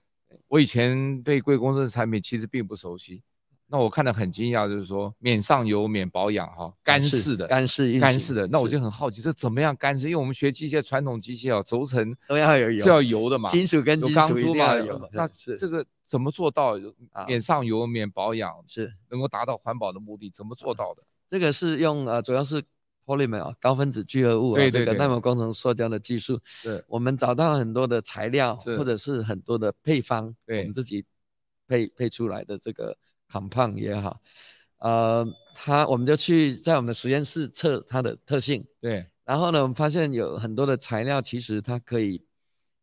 [0.48, 3.24] 我以前对贵公司的产品其实并不熟悉。
[3.68, 8.46] 那我看得很惊讶，就是说免上油、免保养，哈，干式的，干式，干式的。
[8.46, 10.06] 那我就很好奇，这怎么样干式？
[10.06, 14.86] 因为我们学机械，传统机械哦，轴承都要有油，是要油的嘛，金属跟金属一定要有。
[14.86, 16.76] 有那这个怎么做到
[17.26, 20.30] 免上油、免保养，是能够达到环保的目的？
[20.30, 21.02] 怎么做到的？
[21.34, 22.62] 这个是用呃，主要是
[23.04, 26.40] polymer 啊高分子聚合物啊，对对对，这个耐磨工程塑胶的技术。
[26.62, 31.04] 对我们找到很多的材料，或者是很多的配方，对，我们自己
[31.68, 32.96] 配配出来的这个。
[33.32, 34.22] compound 也好，
[34.78, 42.24] 呃，它我们就去在我们的实验室测它的特性，对，然后呢，我们发现有很多的材料其实它可以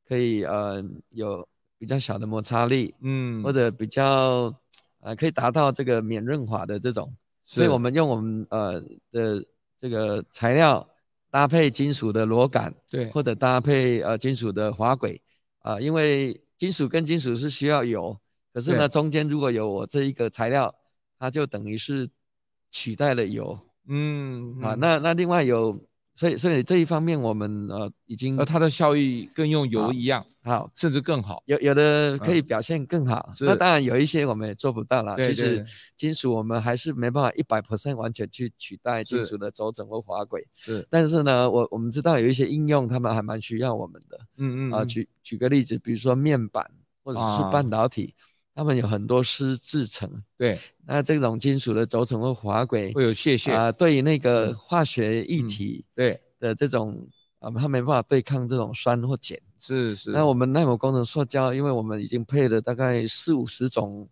[0.09, 1.47] 可以呃有
[1.79, 4.53] 比较小的摩擦力，嗯，或者比较
[4.99, 7.15] 呃可以达到这个免润滑的这种，
[7.53, 9.45] 所以我们用我们呃的
[9.77, 10.89] 这个材料
[11.31, 15.21] 搭配金属的螺杆，对，或者搭配呃金属的滑轨，
[15.59, 18.17] 啊、呃，因为金属跟金属是需要有。
[18.55, 20.73] 可是呢，中间如果有我这一个材料，
[21.19, 22.09] 它就等于是
[22.71, 23.59] 取代了油。
[23.89, 25.77] 嗯，啊，那那另外有，
[26.21, 31.43] 所以所以这一方面我们呃已经，而，它的效益跟用油一样，好，甚至更好。
[31.47, 35.17] 有有的可以表现更好，嗯、那当然有一些我们也做不到了。
[35.17, 35.65] 其实
[35.97, 40.47] 金属我们还是没办法一百 percent 完全去取代金属的轴承或滑轨。
[40.57, 44.21] 是，但是呢，我我们知道有一些应用，他们还蛮需要我们的。
[44.37, 44.73] 嗯嗯。
[44.73, 46.71] 啊，举举个例子，比如说面板
[47.03, 48.15] 或者是半导体。
[48.15, 53.53] 啊他们有很多湿制成，对，那这种金属的轴承或滑轨会有屑屑。
[53.53, 56.21] 啊，对于那个化学液体对。
[56.41, 57.07] 的这种
[57.39, 60.11] 啊，它没办法对抗这种酸或碱，是是。
[60.11, 64.09] 那我们耐磨工程塑胶，因为我们已经配了大概四五十种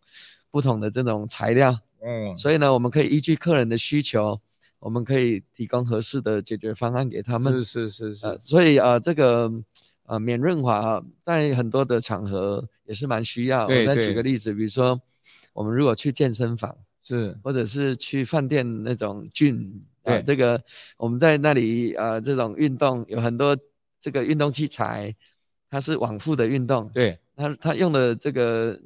[0.50, 4.38] 不同的这种材料，嗯，所以呢，我们可以依据客人的需求，
[4.78, 7.52] 我们可以提供合适的解决方案给他们。
[7.52, 8.26] 是是是是。
[8.26, 9.50] 呃、所以呃，这个
[10.08, 13.68] 呃免润滑在很多的场合也是蛮需要。
[13.68, 15.00] 我再举个例子，比如说
[15.52, 19.70] 我们如果去健身房，是，或者是去饭店那种 gym，
[20.02, 20.60] 对、呃，这个
[20.96, 23.56] 我们在那里呃这种运动有很多
[24.00, 25.14] 这个运动器材，
[25.70, 26.90] 它是往复的运动。
[26.92, 27.18] 对。
[27.36, 28.76] 它它用的这个。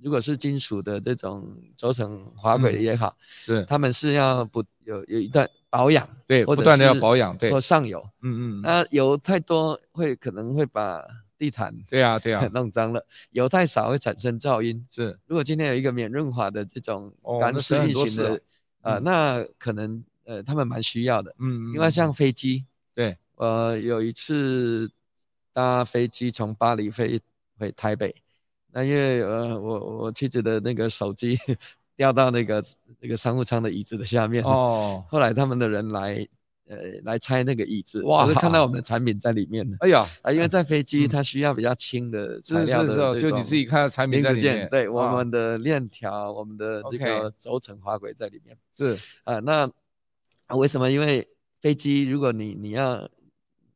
[0.00, 1.44] 如果是金属的这种
[1.76, 11.04] 轴承滑轨也好，是、嗯，他们是要不有有一段保养，对，不断的要保养，对，或上油，嗯嗯，那油太多会可能会把
[11.36, 18.40] 地毯，对啊对啊， 弄脏了，油太少会产生噪音，是，如果今天有一个免润滑的这种干式运行的，哦、
[18.80, 24.90] 啊、呃，那可能呃他们蛮需要的，嗯，另外像飞机，对，呃有一次
[25.52, 27.20] 搭飞机从巴黎飞
[27.58, 28.14] 回台北。
[28.70, 31.38] 那因为呃，我我妻子的那个手机
[31.98, 32.62] 掉到那个
[33.00, 34.44] 那个商务舱的椅子的下面。
[34.44, 36.24] 哦， 后来他们的人来
[36.68, 39.68] 呃来拆那个椅子，哇，看到我们的产品在里面。
[39.80, 40.06] 哎呀。
[40.22, 48.56] 啊，因为在飞机它需要比较轻的材料的这种，就你自己看到产品在里面，对，我们的链条，我们的这个轴承滑轨在里面。
[48.72, 48.94] 是。
[49.24, 49.70] 啊、呃，那
[50.56, 50.88] 为什么？
[50.90, 51.28] 因为
[51.60, 53.08] 飞机如果你你要。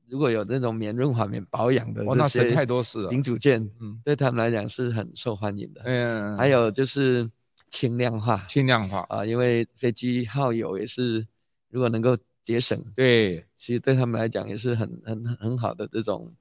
[0.09, 5.81] 如果有那种免润滑、免保养的这些太多事了，零组件，嗯，对他们来讲是很受欢迎的。
[5.87, 7.27] 嗯，还有就是
[7.73, 11.27] 轻量化，轻量化啊，因为飞机耗油也是，
[11.71, 16.33] 如果能够节省，对，其实对他们来讲也是很很很好的这种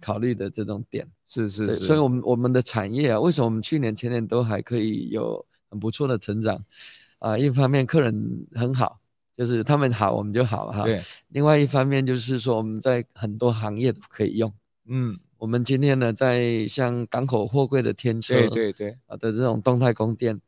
[0.00, 1.08] 考虑的这种点。
[1.24, 6.62] 是是是，所以我们我们的产业啊，为什么我们去年前年都还可以有很不错的成长？
[7.20, 8.98] 啊，一方面客人很好。
[9.34, 10.84] 就是他们好，我们就好哈。
[10.84, 11.02] 对。
[11.28, 14.52] 另外一方面就是说，我们在很多行业都可以用。
[14.86, 15.18] 嗯。
[15.38, 20.40] 我们今天呢，在像港口货柜的天车，对对对，啊的这种动态供电，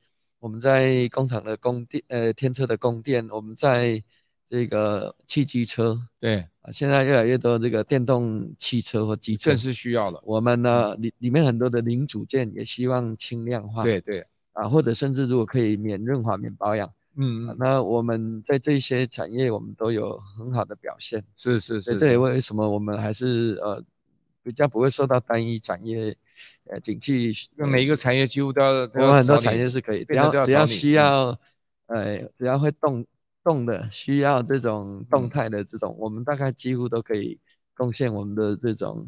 [0.45, 4.05] 我们在工厂的供电，呃，天车的供电，我们在
[4.47, 10.21] 这个汽机车，对啊，现在越来越多这个电动汽车或机车更是需要的。
[10.23, 13.85] 我们呢，里里面很多的零组件也希望轻量化。
[13.85, 14.23] 对对。
[14.53, 16.93] 啊，或者甚至如果可以免润滑、免保养。
[17.17, 21.25] 嗯、啊，那我们在这些产业，我们都有很好的表现。
[21.35, 23.83] 是是是，这也为什么我们还是呃
[24.43, 26.15] 比较不会受到单一产业
[26.67, 31.39] 呃景气，每一个产业几乎都要，我们很多产业是可以，只要，要只要需要，
[31.87, 33.05] 呃，只要会动
[33.43, 37.39] 动的，需要这种动态的这种、嗯，我们大概几乎都可以
[37.75, 39.07] 贡献我们的这种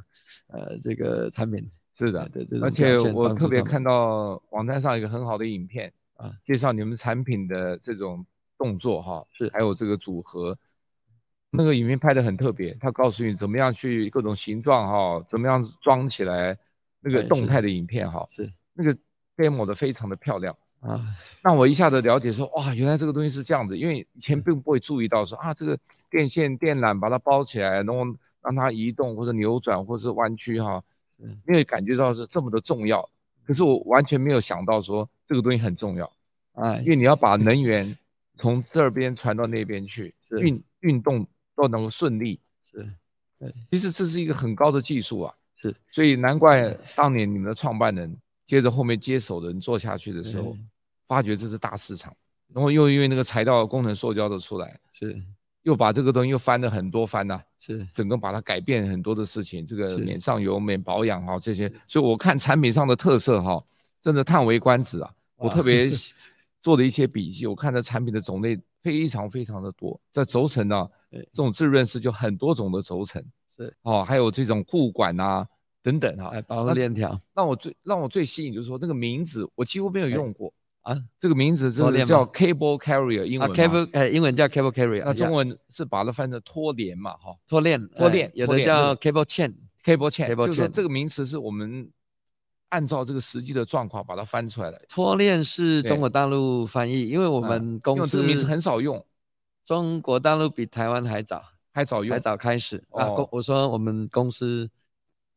[0.48, 1.68] 呃这个产品。
[1.94, 5.92] 是的，对对，而且我特别看到网站上一个很好的影片。
[6.18, 8.24] 啊，介绍你们产品的这种
[8.56, 10.56] 动作哈，是还有这个组合，
[11.50, 16.56] 那个影片拍的很特别，他告诉你怎么样去各种形状哈，怎么样装起来
[17.06, 18.52] 那个动态的影片哈，是。
[18.74, 18.96] 那个
[19.36, 21.02] demo 的非常的漂亮啊，
[21.42, 25.78] 让我一下子了解说哇，原来这个东西是这样子，因为以前并不会注意到说啊，这个
[26.10, 28.04] 电线电缆把它包起来，然后
[28.42, 30.82] 让它移动或者扭转或者是弯曲哈，
[31.44, 33.08] 没有感觉到是这么的重要。
[33.44, 36.12] 可是我完全没有想到说这个东西很重要
[36.52, 37.96] 啊，因为你要把能源
[38.38, 42.38] 从这边传到那边去，运运动都能够顺利。
[42.60, 42.90] 是，
[43.38, 45.34] 对，其实这是一个很高的技术啊。
[45.56, 50.56] 是，所以难怪当年你们的创办人接着后面接手的人做下去的时候，
[51.08, 52.14] 发觉这是大市场，
[52.52, 55.20] 然后又因为那个材料工程塑胶的出来，是。
[55.62, 57.84] 又把这个东西又翻了很多番呐、啊，是。
[57.92, 63.60] 整个把它改变很多的事情，这个免上油、免保养哈这些，所以我看产品上的特色哈，
[64.00, 65.12] 真的叹为观止啊！
[65.34, 65.90] 我特别
[66.62, 73.20] 做了一些笔记，我看这产品的种类非常非常的多，在轴承呢，这种自润式就很多种的轴承
[73.56, 73.76] 是。
[73.82, 75.46] 哦，还有这种护管啊
[75.82, 80.52] 等等哈，保护链条，让我最让我最吸引就是说这个名字我几乎没有用过。
[80.82, 91.90] 啊，这个名字这个叫 cable carrier，英文、啊、cable 呃，英文叫 cable carrier，那中文是把它翻成拖连嘛，哈，拖链，拖链，有的叫 cable chain，cable chain，就是这个名词是我们
[92.68, 94.80] 按照这个实际的状况把它翻出来的。
[94.88, 99.04] 拖链是中国大陆翻译，因为我们公司、嗯、这个名字很少用，
[99.64, 101.42] 中国大陆比台湾还早，
[101.76, 103.08] 还早用，还早开始、哦、啊。
[103.10, 104.68] 公我说我们公司。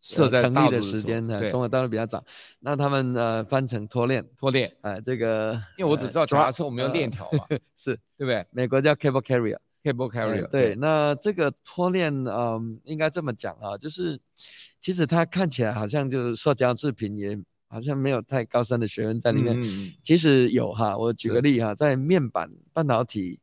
[0.01, 2.23] 设在成立的时间呢，中国大陆比较早，
[2.61, 8.47] 那他们呃翻成拖链，拖链，啊、呃，这个因为我只知道脚踏车我们用链条嘛， 呃、是对不对？
[8.51, 14.17] 美国叫 cable carrier，cable carrier，、呃、对，那这个拖链，嗯、呃，应该这么讲啊，就是
[14.79, 17.37] 其实它看起来好像就是塑胶制品，也
[17.67, 23.41] 好像没有太高深的学问在里面，嗯嗯其实有哈，我举个例哈，在面板、半导体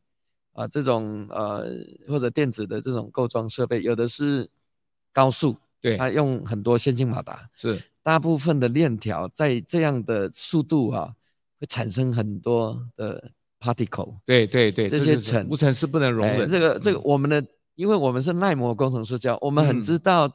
[0.56, 1.64] 啊、呃、这种呃
[2.08, 4.48] 或者电子的这种构装设备，有的是
[5.12, 5.56] 高速。
[5.80, 11.14] 对，它用很多线性马达，是大部分的链条在这样的速度啊，
[11.60, 13.30] 会产生很多的
[13.60, 14.16] particle。
[14.24, 16.48] 对对对，这些尘无尘是不能容忍。
[16.48, 17.44] 这个这个我们的，
[17.76, 20.28] 因为我们是耐磨工程塑胶，我们很知道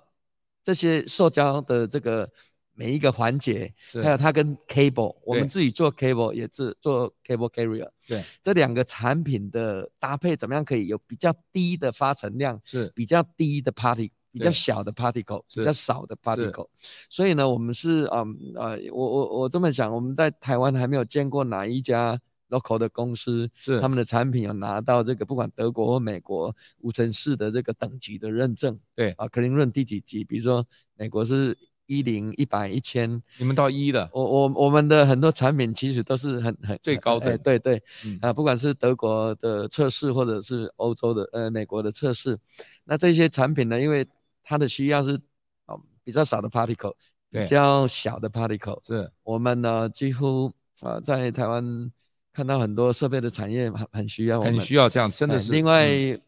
[0.63, 2.29] 这些塑胶的这个。
[2.73, 12.91] 每一个环节，还有它跟 cable，我们自己做 cable 也是做 cable carrier，对，这两个产品的搭配怎么样可以有比较低的发尘量，是。
[12.95, 16.67] 比较低的 particle，比较小的 particle，比较少的 particle，
[17.09, 22.19] 所以呢，我们是嗯呃，我我我这么想，我们在台湾还没有见过哪一家
[22.49, 23.79] local 的公司，是。
[23.81, 29.11] 他们的产品有拿到这个不管德国或美国无尘室的这个等级的认证，对。
[29.11, 30.23] 啊，cleanroom 第几级？
[30.23, 30.65] 比如说
[30.95, 31.55] 美国是。
[31.91, 34.09] 一零一百一千，你们到一了。
[34.13, 42.39] 我我我们的很多产品其实都是很很最高的，对对，嗯、啊，不管是德国的测试或者是欧洲的呃美国的测试，
[42.85, 44.07] 那这些产品呢，因为
[44.41, 45.19] 它的需要是
[45.65, 46.93] 哦比较少的 particle，
[47.29, 49.11] 比较小的 particle，是。
[49.23, 50.45] 我们呢几乎
[50.79, 51.91] 啊、呃、在台湾
[52.31, 55.51] 看到很多设备的产业很很需要我们，很需要这样，真的是。
[55.51, 56.21] 另外、嗯、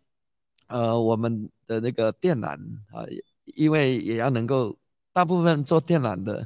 [0.67, 2.57] 呃我们的那个电缆
[2.91, 3.07] 啊，
[3.55, 4.77] 因为也要能够。
[5.13, 6.45] 大部分做电缆的，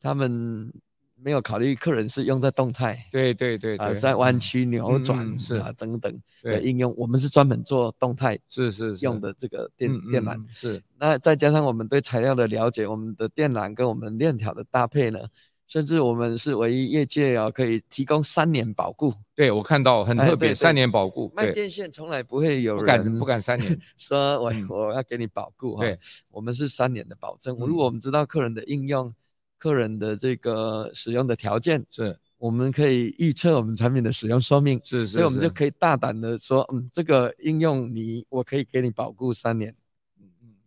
[0.00, 0.72] 他们
[1.16, 5.56] 没有考虑客人是用在动态，对对对，啊，在弯曲扭转是。
[5.56, 10.38] 啊等等的应用，我们是专门做动态是是用的这个电电缆。
[10.52, 10.82] 是。
[10.98, 15.18] 那再加上我们对材料的了解，我们的电缆跟我们链条的搭配呢，
[15.66, 19.12] 甚至我们是唯一业界啊可以提供三年保固。
[19.34, 21.32] 对，我看到很特别，三年保固。
[21.34, 25.82] 卖电线从来不会有人不敢不敢三年， 说我我要给你保固哈。
[25.82, 25.98] 对，
[26.30, 27.56] 我们是三年的保证。
[27.58, 29.12] 如果我们知道客人的应用，
[29.58, 39.74] 客人的这个使用的条件，是，我们可以预测我们产品的使用寿命，是，所以我们就可以大胆的说，嗯，这个应用你我可以给你保固三年。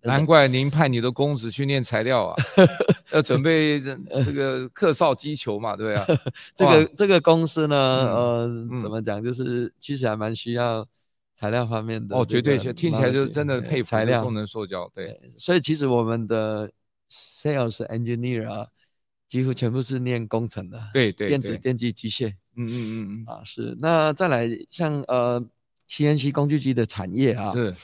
[0.07, 2.35] 难怪您派你的公子去念材料啊，
[3.13, 6.05] 要准备这个客少击球嘛，对啊。
[6.55, 8.47] 这个这个公司呢，呃，
[8.81, 10.87] 怎么讲，就是其实还蛮需要
[11.35, 12.17] 材料方面的。
[12.17, 14.89] 哦，绝对，听起来就真的佩服材料功能塑胶。
[14.95, 16.71] 对，所以其实我们的
[17.11, 18.67] sales engineer 啊，
[19.27, 20.81] 几乎全部是念工程的。
[20.93, 22.29] 对对，电子、电机、机械。
[22.55, 23.25] 嗯嗯嗯嗯。
[23.27, 23.77] 啊，是。
[23.79, 25.39] 那再来像呃
[25.87, 27.53] CNC 工具机的产业啊。
[27.53, 27.75] 是。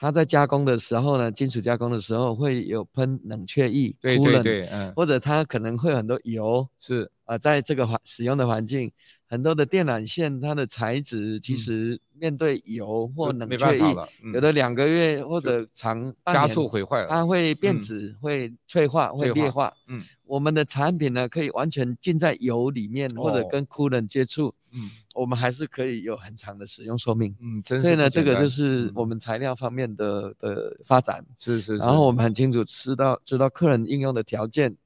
[0.00, 7.02] 它在加工的时候呢，金属加工的时候会有喷冷却液，对对对，嗯，或者它可能会有很多油，是。
[7.24, 8.90] 啊、呃，在这个环使用的环境，
[9.30, 13.82] 很多的电缆线它的材质其实面对油或冷却液，
[14.24, 20.02] 嗯、有的两个月或者长加速毁坏了，它会变质、嗯、会脆化、会裂化，嗯。
[20.24, 31.76] 我们的产品呢，可以完全浸在油里面，或者跟 coolant 接触，嗯，我们还是可以有很长的使用寿命，嗯，所以呢，这个就是我们材料方面的的发展，是是。
[31.78, 34.76] 然后我们很清楚知道知道客人应用的条件，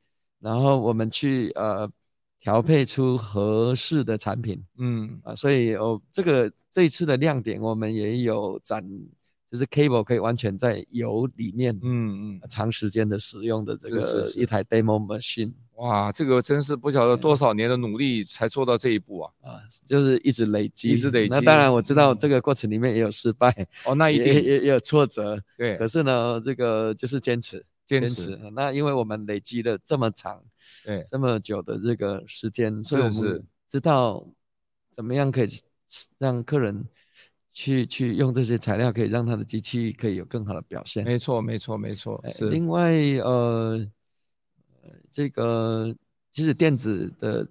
[0.41, 1.91] 然后我们去呃
[2.45, 8.87] 调配出合适的产品，嗯啊，所以哦，这个这一次的亮点，我们也有展。
[9.51, 19.33] 就是 cable 可以完全在油里面，嗯嗯，长时间的使用的这个一台 demo machine，哇，这个真是不晓得多少年的努力才做到这一步啊！
[19.43, 21.29] 啊，就是一直累积，一直累积。
[21.29, 23.55] 那当然我知道这个过程里面也有失败，
[23.87, 25.77] 哦，那一定也也也有挫折，对。
[25.77, 28.37] 可是呢，这个就是坚持，坚持。
[28.55, 30.43] 那因为我们累积了这么长，
[30.85, 34.25] 对，这么久的这个时间，所以我们知道
[34.91, 35.49] 怎么样可以
[36.19, 36.87] 让客人。
[37.57, 41.05] 去去用这些材料，可以让他的机器可以有更好的表现。
[41.05, 42.21] 没错，没错，没错。
[42.33, 42.49] 是。
[42.51, 42.91] 另外，
[43.23, 43.87] 呃，
[45.09, 45.95] 这个
[46.33, 47.47] 其实电子的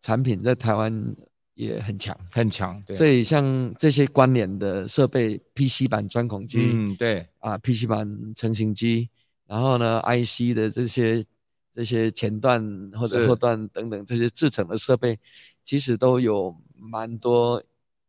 [0.00, 1.14] 产品在台湾
[1.54, 2.82] 也很强，很强。
[2.84, 2.96] 对。
[2.96, 7.24] 所以像这些关联的设备，PC 板钻孔机，嗯，对。
[7.38, 9.08] 啊，PC 板成型机，
[9.46, 11.24] 然后呢，IC 的这些
[11.74, 12.62] 这些前段
[12.94, 15.18] 或者后段等等这些制成的设备，
[15.64, 17.62] 其实都有蛮多。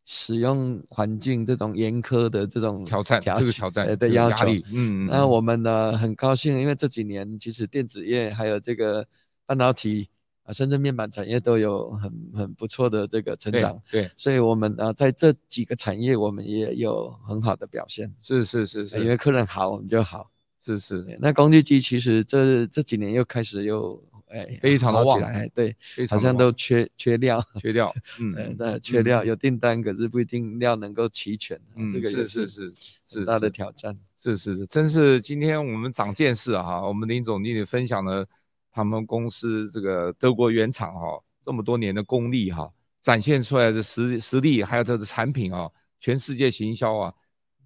[0.07, 9.03] 使用环境这种严苛的这种挑战，这个挑战的要求，嗯，那我们呢很高兴，因为这几年其实电子业还有这个
[9.47, 10.07] 半导体
[10.43, 20.29] 啊，甚至面板产业都有很很不错的这个成长，对，对，所以我们啊在这几个产业我们也有很好的表现，是是是是，因为客人好我们就好，
[20.65, 24.03] 是是，那工具机其实这这几年又开始又。
[24.27, 25.21] 哎，非常的旺，
[25.53, 25.73] 对，
[26.09, 32.73] 好像都缺缺料，缺料，嗯，那缺料有订单，可是不一定料能够齐全，嗯，这个是是是
[33.05, 38.27] 是大的挑战，是是是，真是今天我们长见识啊哈，我们林总经理分享了
[38.71, 42.69] 他们公司这个德国原厂哈这么多年的功力哈，
[43.03, 47.13] 展现出来的实实力，还有它的产品啊，全世界行销啊。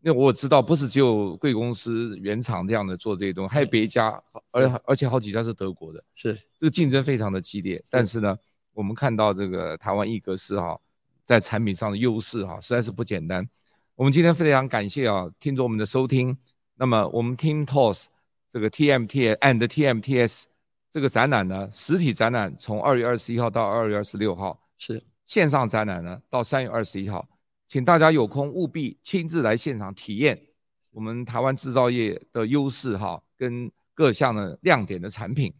[0.02, 4.22] 那我知道，不是只有贵公司原厂这样的做这些东西，还有别家，
[4.52, 7.84] 而而且好几家是德国的，是这个竞争非常的激烈。
[7.92, 8.38] 但是呢，
[8.74, 10.80] 我们看到这个台湾易格斯哈，
[11.26, 13.48] 在产品上的优势哈，实在是不简单。
[13.96, 16.38] 我们今天非常感谢啊听众们的收听。
[16.76, 18.06] 那么我们 TIMTOS
[18.50, 20.46] 这个 TMT and TMTS
[20.90, 27.28] 这个展览呢，实体展览从二月二十一号到二月二十六号，是线上展览呢到三月二十一号，
[27.70, 30.38] 请大家有空务必亲自来现场体验
[30.92, 35.54] 我们台湾制造业的优势哈，跟各项的亮点的产品。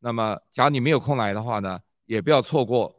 [0.00, 2.92] 那么，假如你没有空来的话呢，也不要错过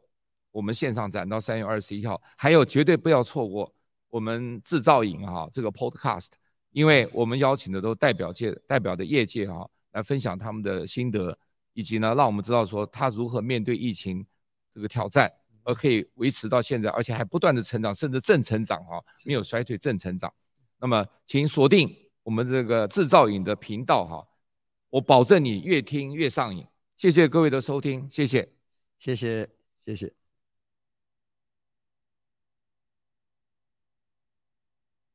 [0.51, 3.69] 我们线上展到三月二十一号，还有绝对不要错过
[4.09, 6.29] 我们制造营哈这个 podcast，
[6.71, 11.37] 因为我们邀请的都代表界代表的业界哈来分享他们的心得，
[11.73, 14.25] 以及呢让我们知道说他如何面对疫情
[14.73, 15.29] 这个挑战，
[15.65, 20.33] 而可以维持到现在，而且还不断的成长，甚至正成长哈，没有衰退，正成长。
[20.79, 21.93] 那么，请锁定
[22.23, 24.25] 我们这个制造影的频道哈，
[24.89, 26.65] 我保证你越听越上瘾。
[26.95, 28.47] 谢谢各位的收听，谢谢，
[28.99, 29.49] 谢谢，
[29.83, 30.24] 谢谢。